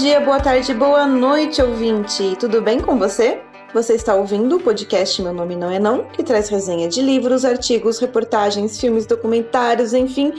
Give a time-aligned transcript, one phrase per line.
[0.00, 2.34] dia, boa tarde, boa noite, ouvinte!
[2.36, 3.38] Tudo bem com você?
[3.74, 7.44] Você está ouvindo o podcast Meu Nome Não É Não, que traz resenha de livros,
[7.44, 10.32] artigos, reportagens, filmes, documentários, enfim,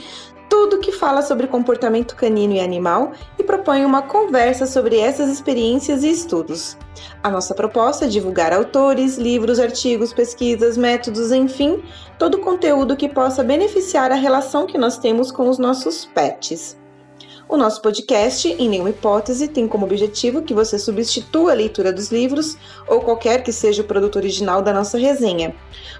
[0.50, 6.02] tudo que fala sobre comportamento canino e animal e propõe uma conversa sobre essas experiências
[6.02, 6.76] e estudos.
[7.22, 11.80] A nossa proposta é divulgar autores, livros, artigos, pesquisas, métodos, enfim,
[12.18, 16.81] todo conteúdo que possa beneficiar a relação que nós temos com os nossos pets.
[17.48, 22.10] O nosso podcast, em nenhuma hipótese, tem como objetivo que você substitua a leitura dos
[22.10, 22.56] livros
[22.86, 25.54] ou qualquer que seja o produto original da nossa resenha.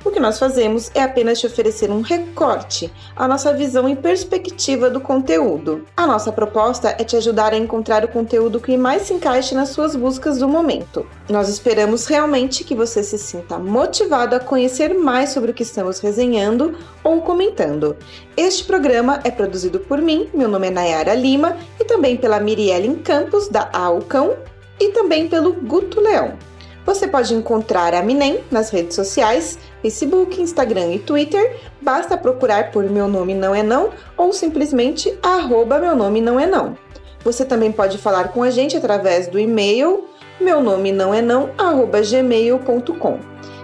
[0.04, 4.88] O que nós fazemos é apenas te oferecer um recorte, a nossa visão e perspectiva
[4.88, 5.84] do conteúdo.
[5.96, 9.70] A nossa proposta é te ajudar a encontrar o conteúdo que mais se encaixe nas
[9.70, 11.06] suas buscas do momento.
[11.28, 16.00] Nós esperamos realmente que você se sinta motivado a conhecer mais sobre o que estamos
[16.00, 17.96] resenhando ou comentando.
[18.36, 22.96] Este programa é produzido por mim, meu nome é Nayara Lima, e também pela Miriellen
[22.96, 24.36] Campos, da Alcão,
[24.78, 26.34] e também pelo Guto Leão.
[26.84, 31.60] Você pode encontrar a Minem nas redes sociais, Facebook, Instagram e Twitter.
[31.80, 36.46] Basta procurar por Meu Nome Não É Não ou simplesmente arroba Meu Nome Não É
[36.46, 36.76] Não.
[37.24, 40.08] Você também pode falar com a gente através do e-mail
[40.42, 43.20] meu nome não é não, arroba gmail.com.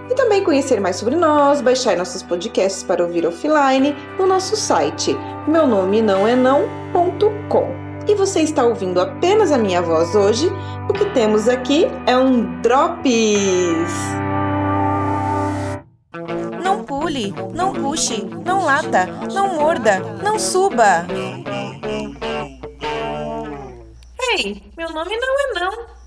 [0.09, 5.15] E também conhecer mais sobre nós, baixar nossos podcasts para ouvir offline no nosso site
[5.49, 7.67] meu nome não é não.com.
[8.07, 10.49] E você está ouvindo apenas a minha voz hoje,
[10.87, 13.91] o que temos aqui é um Drops!
[16.63, 21.05] Não pule, não puxe, não lata, não morda, não suba!
[24.31, 25.98] Ei, meu nome não é não.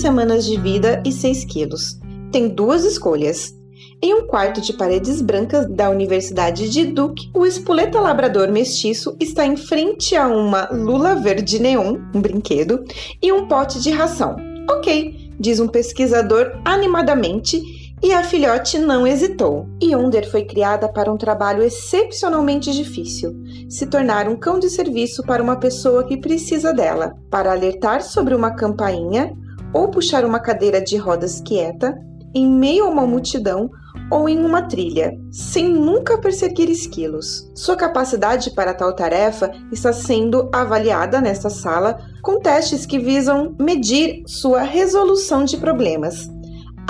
[0.00, 1.98] Semanas de vida e 6 quilos.
[2.32, 3.54] Tem duas escolhas.
[4.02, 9.44] Em um quarto de paredes brancas da Universidade de Duke, o espoleta labrador mestiço está
[9.44, 12.82] em frente a uma lula verde neon, um brinquedo,
[13.22, 14.36] e um pote de ração.
[14.70, 17.60] Ok, diz um pesquisador animadamente
[18.02, 19.66] e a filhote não hesitou.
[19.82, 23.34] Yonder foi criada para um trabalho excepcionalmente difícil:
[23.68, 28.34] se tornar um cão de serviço para uma pessoa que precisa dela, para alertar sobre
[28.34, 29.36] uma campainha
[29.72, 31.98] ou puxar uma cadeira de rodas quieta,
[32.34, 33.70] em meio a uma multidão
[34.10, 37.50] ou em uma trilha, sem nunca perseguir esquilos.
[37.54, 44.22] Sua capacidade para tal tarefa está sendo avaliada nesta sala com testes que visam medir
[44.26, 46.28] sua resolução de problemas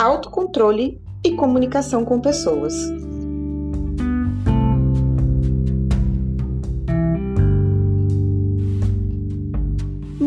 [0.00, 2.74] autocontrole e comunicação com pessoas.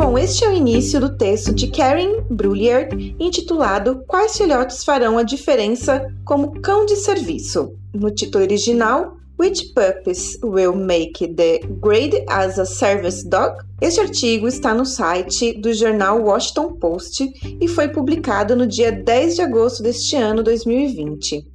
[0.03, 5.23] Bom, este é o início do texto de Karen Brulliard, intitulado Quais filhotes farão a
[5.23, 7.73] diferença como cão de serviço?
[7.93, 13.55] No título original, Which Puppies Will Make the Grade as a Service Dog?
[13.79, 17.23] Este artigo está no site do jornal Washington Post
[17.61, 21.47] e foi publicado no dia 10 de agosto deste ano 2020.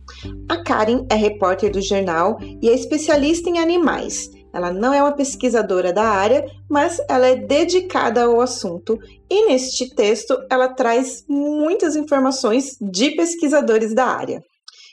[0.48, 4.30] A Karen é repórter do jornal e é especialista em animais.
[4.52, 8.98] Ela não é uma pesquisadora da área, mas ela é dedicada ao assunto
[9.30, 14.42] e neste texto ela traz muitas informações de pesquisadores da área.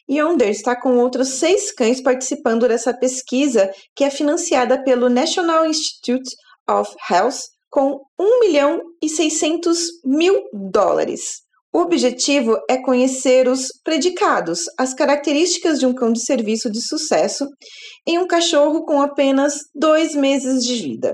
[0.09, 6.29] Yonder está com outros seis cães participando dessa pesquisa, que é financiada pelo National Institute
[6.69, 11.44] of Health com 1 milhão e 600 mil dólares.
[11.75, 17.45] O objetivo é conhecer os predicados, as características de um cão de serviço de sucesso
[18.07, 21.13] em um cachorro com apenas dois meses de vida.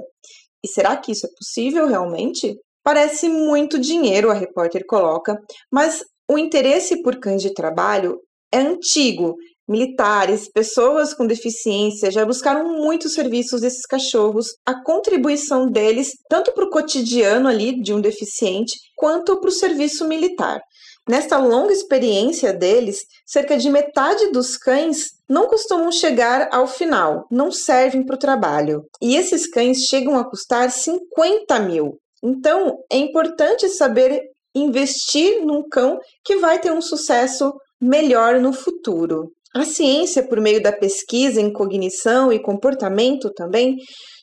[0.63, 2.55] E será que isso é possível realmente?
[2.83, 5.35] Parece muito dinheiro, a repórter coloca,
[5.73, 8.19] mas o interesse por cães de trabalho
[8.53, 9.33] é antigo.
[9.71, 14.47] Militares, pessoas com deficiência já buscaram muitos serviços desses cachorros.
[14.65, 20.05] A contribuição deles, tanto para o cotidiano ali de um deficiente, quanto para o serviço
[20.05, 20.59] militar.
[21.07, 27.49] Nesta longa experiência deles, cerca de metade dos cães não costumam chegar ao final, não
[27.49, 28.83] servem para o trabalho.
[29.01, 31.97] E esses cães chegam a custar 50 mil.
[32.21, 34.21] Então, é importante saber
[34.53, 39.31] investir num cão que vai ter um sucesso melhor no futuro.
[39.53, 43.75] A ciência, por meio da pesquisa em cognição e comportamento também,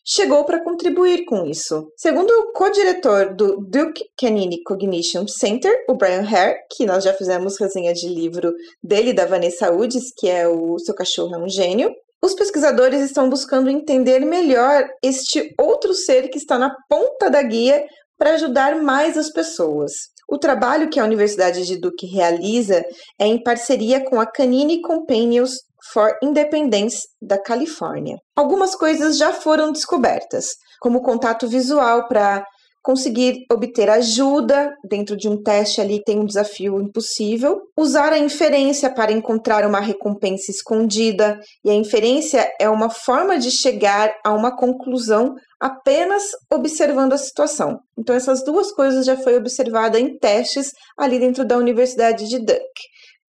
[0.03, 1.93] chegou para contribuir com isso.
[1.99, 7.61] Segundo o co-diretor do Duke Canini Cognition Center, o Brian Hare, que nós já fizemos
[7.61, 11.93] resenha de livro dele da Vanessa Udes, que é o Seu Cachorro é um Gênio,
[12.23, 17.85] os pesquisadores estão buscando entender melhor este outro ser que está na ponta da guia
[18.17, 19.93] para ajudar mais as pessoas.
[20.29, 22.85] O trabalho que a Universidade de Duke realiza
[23.19, 25.53] é em parceria com a Canine Companions
[25.93, 28.19] for Independence da Califórnia.
[28.37, 30.47] Algumas coisas já foram descobertas,
[30.81, 32.45] como contato visual para
[32.88, 38.88] conseguir obter ajuda dentro de um teste ali tem um desafio impossível, usar a inferência
[38.90, 44.56] para encontrar uma recompensa escondida, e a inferência é uma forma de chegar a uma
[44.56, 47.79] conclusão apenas observando a situação.
[47.99, 52.82] Então essas duas coisas já foi observada em testes ali dentro da Universidade de Duke,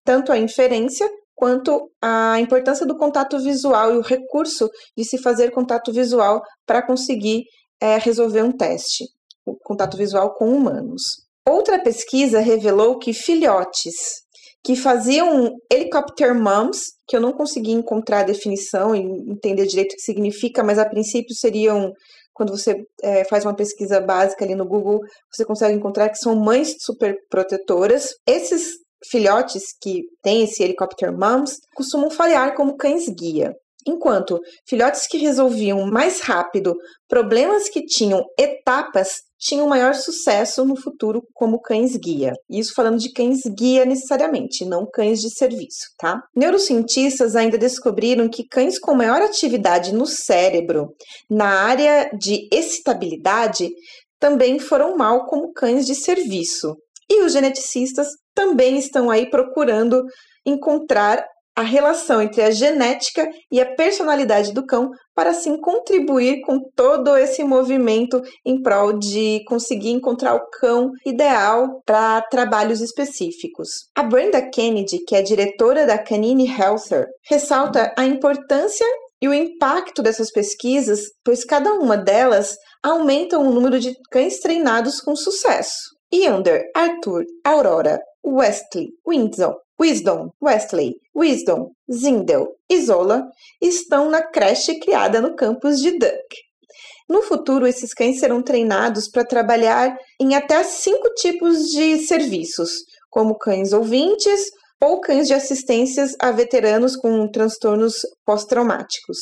[0.06, 5.52] tanto a inferência quanto a importância do contato visual e o recurso de se fazer
[5.52, 7.44] contato visual para conseguir
[7.82, 9.19] é, resolver um teste
[9.64, 11.02] contato visual com humanos.
[11.48, 13.96] Outra pesquisa revelou que filhotes
[14.64, 19.96] que faziam helicopter moms, que eu não consegui encontrar a definição e entender direito o
[19.96, 21.92] que significa, mas a princípio seriam,
[22.34, 25.00] quando você é, faz uma pesquisa básica ali no Google,
[25.34, 28.10] você consegue encontrar que são mães super protetoras.
[28.28, 28.74] Esses
[29.10, 33.54] filhotes que têm esse helicopter moms costumam falhar como cães guia.
[33.90, 36.76] Enquanto filhotes que resolviam mais rápido
[37.08, 39.10] problemas que tinham etapas
[39.40, 42.34] tinham maior sucesso no futuro como cães-guia.
[42.50, 46.22] Isso falando de cães-guia necessariamente, não cães de serviço, tá?
[46.36, 50.90] Neurocientistas ainda descobriram que cães com maior atividade no cérebro,
[51.30, 53.70] na área de excitabilidade,
[54.20, 56.76] também foram mal como cães de serviço.
[57.10, 60.04] E os geneticistas também estão aí procurando
[60.46, 61.26] encontrar
[61.60, 67.18] a relação entre a genética e a personalidade do cão para assim contribuir com todo
[67.18, 73.68] esse movimento em prol de conseguir encontrar o cão ideal para trabalhos específicos.
[73.94, 78.88] A Brenda Kennedy, que é diretora da Canine Healther, ressalta a importância
[79.22, 85.02] e o impacto dessas pesquisas, pois cada uma delas aumenta o número de cães treinados
[85.02, 85.90] com sucesso.
[86.14, 93.24] Yander, Arthur, Aurora, Wesley, Windsor, Wisdom, Wesley, Wisdom, Zindel e Zola
[93.62, 96.36] estão na creche criada no campus de Duck.
[97.08, 102.72] No futuro, esses cães serão treinados para trabalhar em até cinco tipos de serviços,
[103.10, 104.42] como cães ouvintes
[104.82, 109.18] ou cães de assistências a veteranos com transtornos pós-traumáticos.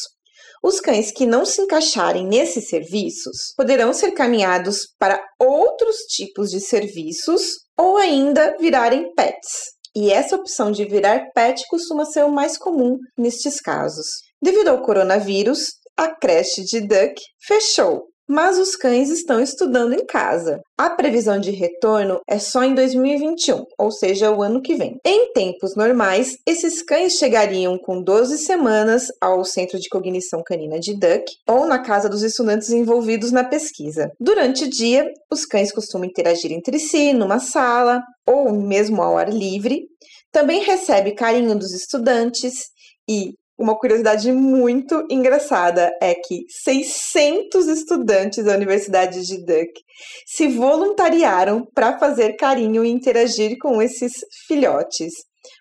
[0.64, 6.60] Os cães que não se encaixarem nesses serviços poderão ser caminhados para outros tipos de
[6.60, 12.56] serviços ou ainda virarem pets e essa opção de virar pet costuma ser o mais
[12.56, 14.06] comum nestes casos.
[14.40, 17.16] Devido ao coronavírus, a creche de Duck
[17.48, 20.62] fechou, mas os cães estão estudando em casa.
[20.78, 25.00] A previsão de retorno é só em 2021, ou seja, o ano que vem.
[25.06, 30.94] Em tempos normais, esses cães chegariam com 12 semanas ao Centro de Cognição Canina de
[30.94, 34.12] Duck ou na casa dos estudantes envolvidos na pesquisa.
[34.20, 39.30] Durante o dia, os cães costumam interagir entre si numa sala ou mesmo ao ar
[39.30, 39.88] livre.
[40.32, 42.68] Também recebe carinho dos estudantes
[43.10, 49.82] e uma curiosidade muito engraçada é que 600 estudantes da Universidade de Duke
[50.26, 54.14] se voluntariaram para fazer carinho e interagir com esses
[54.48, 55.14] filhotes.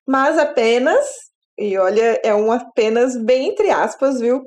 [0.07, 1.07] Mas apenas,
[1.59, 4.43] e olha, é um apenas bem entre aspas, viu?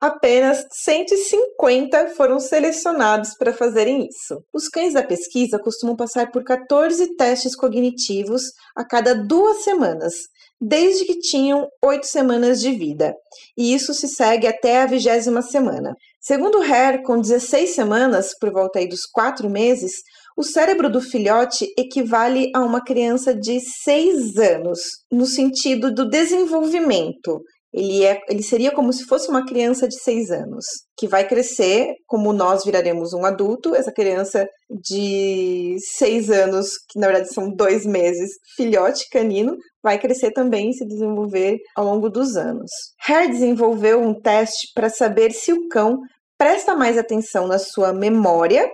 [0.00, 4.38] Apenas 150 foram selecionados para fazerem isso.
[4.52, 8.42] Os cães da pesquisa costumam passar por 14 testes cognitivos
[8.76, 10.12] a cada duas semanas,
[10.60, 13.14] desde que tinham oito semanas de vida,
[13.56, 15.94] e isso se segue até a vigésima semana.
[16.20, 19.92] Segundo Hare, com 16 semanas, por volta aí dos quatro meses,
[20.36, 24.80] o cérebro do filhote equivale a uma criança de seis anos,
[25.12, 27.40] no sentido do desenvolvimento,
[27.74, 30.64] ele, é, ele seria como se fosse uma criança de seis anos,
[30.96, 33.74] que vai crescer como nós viraremos um adulto.
[33.74, 40.32] Essa criança de seis anos, que na verdade são dois meses, filhote canino, vai crescer
[40.32, 42.70] também e se desenvolver ao longo dos anos.
[43.06, 46.00] Hare desenvolveu um teste para saber se o cão
[46.38, 48.66] presta mais atenção na sua memória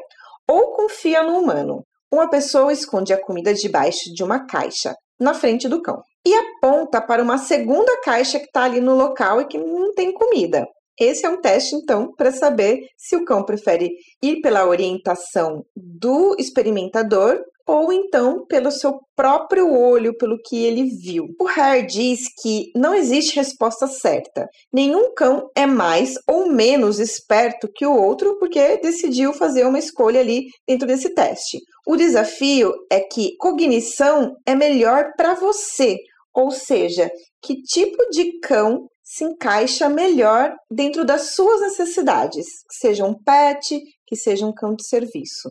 [0.49, 1.85] ou confia no humano.
[2.13, 7.01] Uma pessoa esconde a comida debaixo de uma caixa na frente do cão e aponta
[7.01, 10.67] para uma segunda caixa que está ali no local e que não tem comida.
[10.99, 13.91] Esse é um teste, então, para saber se o cão prefere
[14.23, 17.41] ir pela orientação do experimentador
[17.71, 21.27] ou então pelo seu próprio olho, pelo que ele viu.
[21.41, 24.49] O Hare diz que não existe resposta certa.
[24.73, 30.21] Nenhum cão é mais ou menos esperto que o outro porque decidiu fazer uma escolha
[30.21, 31.59] ali dentro desse teste.
[31.87, 35.97] O desafio é que cognição é melhor para você,
[36.35, 37.09] ou seja,
[37.41, 43.81] que tipo de cão se encaixa melhor dentro das suas necessidades, que seja um pet,
[44.07, 45.51] que seja um cão de serviço.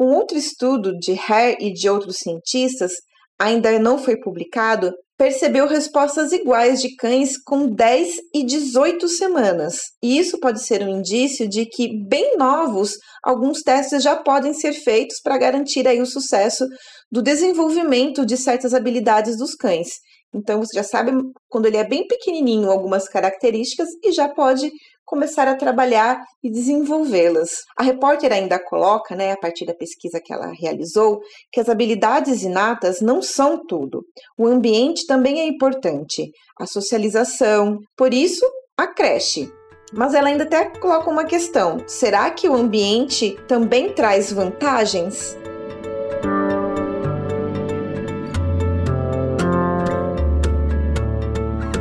[0.00, 2.92] Um outro estudo de Hare e de outros cientistas,
[3.38, 9.76] ainda não foi publicado, percebeu respostas iguais de cães com 10 e 18 semanas.
[10.02, 12.92] E isso pode ser um indício de que, bem novos,
[13.22, 16.64] alguns testes já podem ser feitos para garantir aí o sucesso
[17.12, 19.88] do desenvolvimento de certas habilidades dos cães.
[20.34, 21.12] Então você já sabe
[21.48, 24.70] quando ele é bem pequenininho algumas características e já pode
[25.10, 27.50] começar a trabalhar e desenvolvê-las.
[27.76, 31.18] A repórter ainda coloca, né, a partir da pesquisa que ela realizou,
[31.50, 34.04] que as habilidades inatas não são tudo.
[34.38, 38.46] O ambiente também é importante, a socialização, por isso
[38.78, 39.50] a creche.
[39.92, 45.36] Mas ela ainda até coloca uma questão: será que o ambiente também traz vantagens?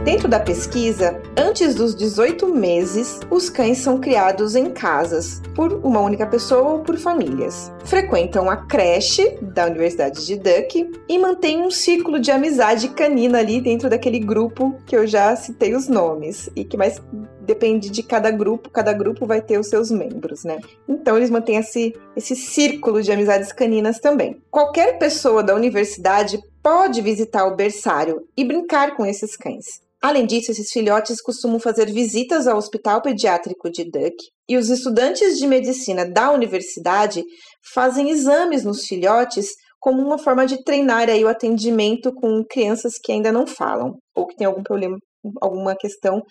[0.10, 6.00] Dentro da pesquisa, antes dos 18 meses, os cães são criados em casas, por uma
[6.00, 7.72] única pessoa ou por famílias.
[7.86, 13.62] Frequentam a creche da Universidade de Duck e mantêm um círculo de amizade canina ali
[13.62, 17.00] dentro daquele grupo que eu já citei os nomes e que mais
[17.42, 20.58] depende de cada grupo, cada grupo vai ter os seus membros, né?
[20.88, 24.42] Então eles mantêm esse, esse círculo de amizades caninas também.
[24.50, 29.88] Qualquer pessoa da universidade pode visitar o berçário e brincar com esses cães.
[30.02, 34.16] Além disso, esses filhotes costumam fazer visitas ao Hospital Pediátrico de Duck
[34.48, 37.22] e os estudantes de medicina da universidade
[37.74, 43.12] fazem exames nos filhotes como uma forma de treinar aí o atendimento com crianças que
[43.12, 44.98] ainda não falam ou que têm algum problema,
[45.42, 46.22] alguma questão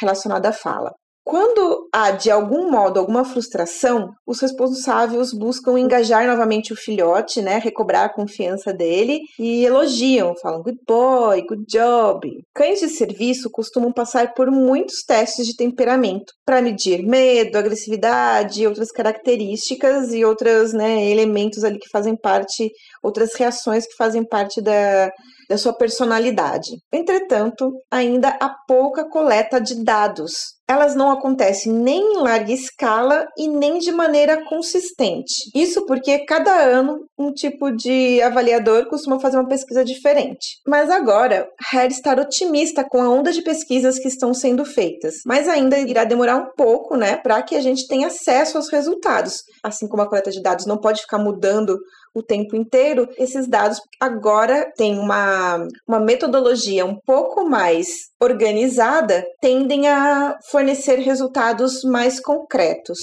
[0.00, 0.92] relacionada à fala.
[1.28, 7.58] Quando há de algum modo alguma frustração, os responsáveis buscam engajar novamente o filhote, né,
[7.58, 12.26] recobrar a confiança dele e elogiam, falam good boy, good job.
[12.54, 18.90] Cães de serviço costumam passar por muitos testes de temperamento para medir medo, agressividade, outras
[18.90, 22.70] características e outros né, elementos ali que fazem parte,
[23.02, 25.12] outras reações que fazem parte da,
[25.48, 26.70] da sua personalidade.
[26.92, 33.48] Entretanto, ainda há pouca coleta de dados elas não acontecem nem em larga escala e
[33.48, 35.50] nem de maneira consistente.
[35.54, 40.60] Isso porque cada ano um tipo de avaliador costuma fazer uma pesquisa diferente.
[40.66, 45.48] Mas agora, Harry está otimista com a onda de pesquisas que estão sendo feitas, mas
[45.48, 49.42] ainda irá demorar um pouco, né, para que a gente tenha acesso aos resultados.
[49.64, 51.78] Assim como a coleta de dados não pode ficar mudando
[52.14, 57.86] o tempo inteiro, esses dados agora têm uma, uma metodologia um pouco mais
[58.20, 62.98] organizada, tendem a fornecer resultados mais concretos.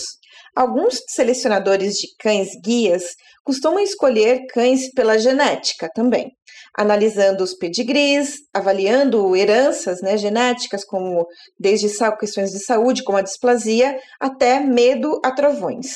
[0.55, 3.03] Alguns selecionadores de cães guias
[3.43, 6.31] costumam escolher cães pela genética também,
[6.77, 11.27] analisando os pedigrees, avaliando heranças né, genéticas, como
[11.59, 15.87] desde questões de saúde, como a displasia, até medo a trovões.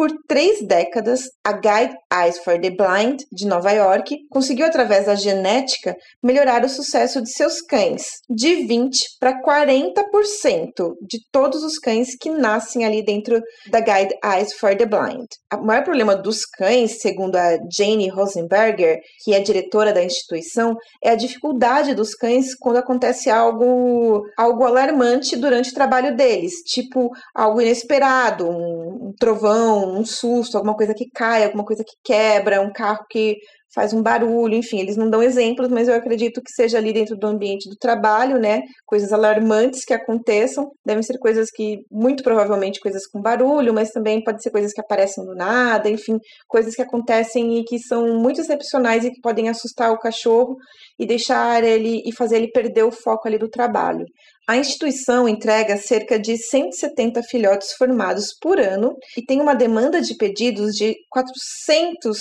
[0.00, 5.14] Por três décadas, a Guide Eyes for the Blind, de Nova York, conseguiu, através da
[5.14, 12.16] genética, melhorar o sucesso de seus cães, de 20% para 40% de todos os cães
[12.18, 15.26] que nascem ali dentro da Guide Eyes for the Blind.
[15.52, 21.10] O maior problema dos cães, segundo a Jane Rosenberger, que é diretora da instituição, é
[21.10, 27.60] a dificuldade dos cães quando acontece algo, algo alarmante durante o trabalho deles, tipo algo
[27.60, 32.72] inesperado, um, um trovão, um susto, alguma coisa que cai, alguma coisa que quebra, um
[32.72, 33.36] carro que
[33.74, 37.16] faz um barulho, enfim, eles não dão exemplos, mas eu acredito que seja ali dentro
[37.16, 38.62] do ambiente do trabalho, né?
[38.84, 44.22] Coisas alarmantes que aconteçam, devem ser coisas que, muito provavelmente, coisas com barulho, mas também
[44.22, 48.40] pode ser coisas que aparecem do nada, enfim, coisas que acontecem e que são muito
[48.40, 50.56] excepcionais e que podem assustar o cachorro
[50.98, 54.04] e deixar ele e fazer ele perder o foco ali do trabalho.
[54.48, 60.16] A instituição entrega cerca de 170 filhotes formados por ano e tem uma demanda de
[60.16, 62.18] pedidos de 400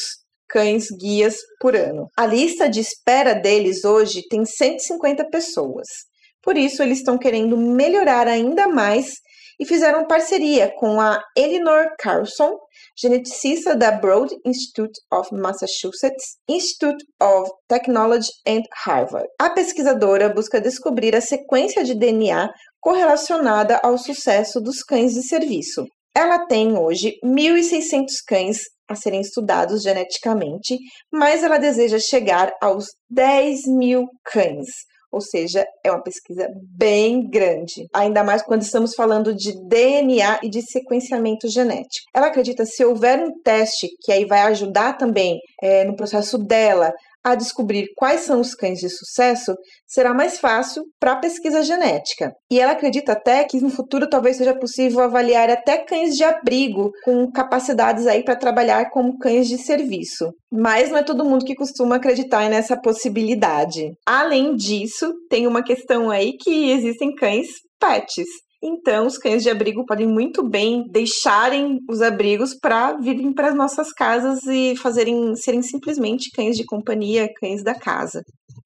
[0.49, 2.07] cães guias por ano.
[2.17, 5.87] A lista de espera deles hoje tem 150 pessoas.
[6.41, 9.13] Por isso, eles estão querendo melhorar ainda mais
[9.59, 12.57] e fizeram parceria com a Eleanor Carlson,
[12.97, 19.27] geneticista da Broad Institute of Massachusetts, Institute of Technology and Harvard.
[19.37, 25.85] A pesquisadora busca descobrir a sequência de DNA correlacionada ao sucesso dos cães de serviço.
[26.15, 30.77] Ela tem hoje 1.600 cães a serem estudados geneticamente,
[31.11, 34.67] mas ela deseja chegar aos 10 mil cães
[35.11, 40.49] ou seja, é uma pesquisa bem grande, ainda mais quando estamos falando de DNA e
[40.49, 42.05] de sequenciamento genético.
[42.13, 46.93] Ela acredita se houver um teste que aí vai ajudar também é, no processo dela
[47.23, 49.53] a descobrir quais são os cães de sucesso,
[49.87, 52.31] será mais fácil para a pesquisa genética.
[52.49, 56.91] E ela acredita até que no futuro talvez seja possível avaliar até cães de abrigo
[57.03, 60.31] com capacidades aí para trabalhar como cães de serviço.
[60.51, 63.91] Mas não é todo mundo que costuma acreditar nessa possibilidade.
[64.05, 67.47] Além disso, tem uma questão aí que existem cães
[67.79, 68.25] pets.
[68.61, 73.55] Então, os cães de abrigo podem muito bem deixarem os abrigos para virem para as
[73.55, 78.21] nossas casas e fazerem serem simplesmente cães de companhia, cães da casa.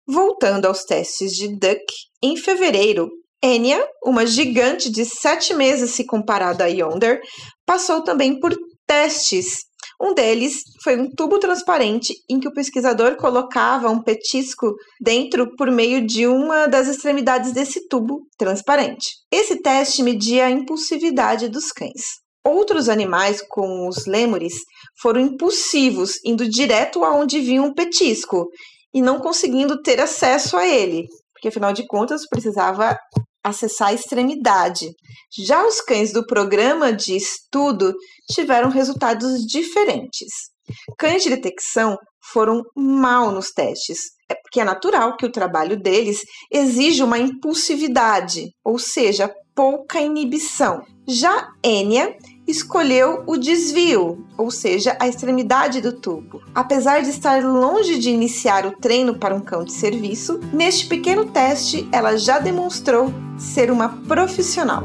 [0.07, 1.85] Voltando aos testes de Duck,
[2.23, 3.09] em fevereiro,
[3.41, 7.21] Enya, uma gigante de sete meses se comparada a Yonder,
[7.65, 8.55] passou também por
[8.87, 9.57] testes
[10.03, 15.71] um deles foi um tubo transparente em que o pesquisador colocava um petisco dentro por
[15.71, 19.07] meio de uma das extremidades desse tubo transparente.
[19.31, 22.21] Esse teste media a impulsividade dos cães.
[22.45, 24.55] Outros animais, como os lêmures,
[25.01, 28.49] foram impulsivos, indo direto aonde vinha um petisco
[28.93, 32.97] e não conseguindo ter acesso a ele, porque afinal de contas precisava
[33.43, 34.89] acessar a extremidade.
[35.37, 37.93] Já os cães do programa de estudo
[38.31, 40.29] tiveram resultados diferentes.
[40.97, 41.97] Cães de detecção
[42.31, 43.99] foram mal nos testes.
[44.29, 46.21] É porque é natural que o trabalho deles
[46.51, 50.81] exija uma impulsividade, ou seja, pouca inibição.
[51.07, 52.15] Já Enya
[52.47, 56.41] escolheu o desvio, ou seja, a extremidade do tubo.
[56.53, 61.25] Apesar de estar longe de iniciar o treino para um cão de serviço, neste pequeno
[61.25, 64.83] teste ela já demonstrou ser uma profissional.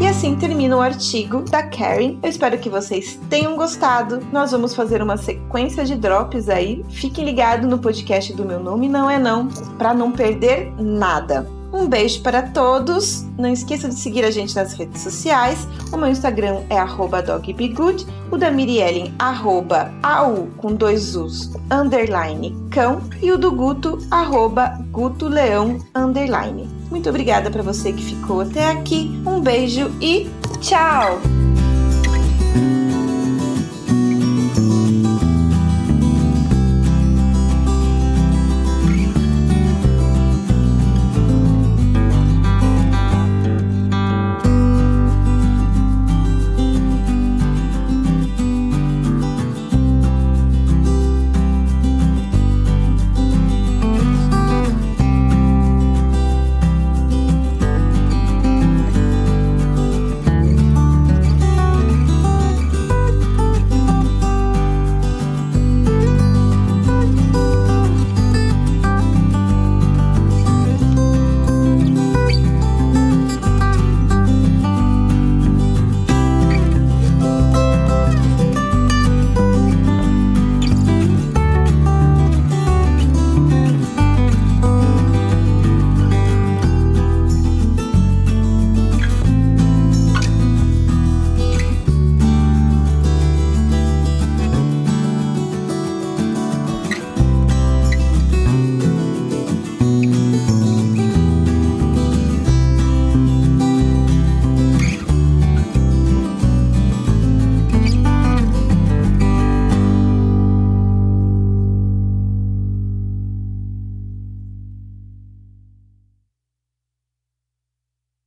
[0.00, 2.18] E assim termina o artigo da Karen.
[2.22, 4.26] Eu espero que vocês tenham gostado.
[4.32, 6.82] Nós vamos fazer uma sequência de drops aí.
[6.88, 11.59] Fiquem ligados no podcast do meu nome não é não, para não perder nada.
[11.72, 13.24] Um beijo para todos.
[13.38, 15.66] Não esqueça de seguir a gente nas redes sociais.
[15.92, 16.78] O meu Instagram é
[17.22, 23.98] dogbegood, o da Miriellen, arroba au, com dois us, underline, cão, e o do Guto,
[24.10, 26.68] arroba gutoleão, underline.
[26.90, 29.10] Muito obrigada para você que ficou até aqui.
[29.26, 30.28] Um beijo e
[30.60, 31.39] tchau!